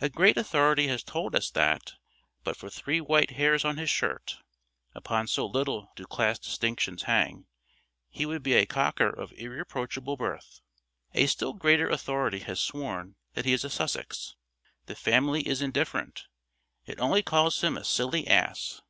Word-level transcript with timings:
A 0.00 0.08
great 0.08 0.36
authority 0.36 0.86
has 0.86 1.02
told 1.02 1.34
us 1.34 1.50
that, 1.50 1.94
but 2.44 2.56
for 2.56 2.70
three 2.70 3.00
white 3.00 3.32
hairs 3.32 3.64
on 3.64 3.78
his 3.78 3.90
shirt 3.90 4.36
(upon 4.94 5.26
so 5.26 5.44
little 5.44 5.90
do 5.96 6.06
class 6.06 6.38
distinctions 6.38 7.02
hang), 7.02 7.46
he 8.08 8.24
would 8.26 8.44
be 8.44 8.54
a 8.54 8.64
Cocker 8.64 9.08
of 9.10 9.32
irreproachable 9.32 10.16
birth. 10.16 10.60
A 11.14 11.26
still 11.26 11.52
greater 11.52 11.88
authority 11.90 12.38
has 12.38 12.60
sworn 12.62 13.16
that 13.34 13.44
he 13.44 13.52
is 13.52 13.64
a 13.64 13.68
Sussex. 13.68 14.36
The 14.84 14.94
family 14.94 15.42
is 15.48 15.60
indifferent 15.60 16.28
it 16.84 17.00
only 17.00 17.24
calls 17.24 17.60
him 17.60 17.76
a 17.76 17.82
Silly 17.82 18.24
Ass. 18.28 18.82